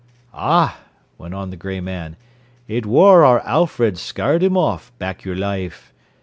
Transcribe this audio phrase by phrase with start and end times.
[0.33, 0.79] "Ah,"
[1.19, 2.15] went on the grey man.
[2.67, 5.93] "It wor our Alfred scarred him off, back your life.